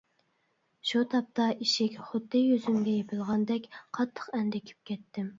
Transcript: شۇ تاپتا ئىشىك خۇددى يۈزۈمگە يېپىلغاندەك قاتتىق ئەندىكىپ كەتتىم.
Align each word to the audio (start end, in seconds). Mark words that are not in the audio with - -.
شۇ 0.91 1.01
تاپتا 1.09 1.43
ئىشىك 1.65 1.99
خۇددى 2.07 2.41
يۈزۈمگە 2.43 2.95
يېپىلغاندەك 2.95 3.67
قاتتىق 3.99 4.33
ئەندىكىپ 4.39 4.81
كەتتىم. 4.91 5.29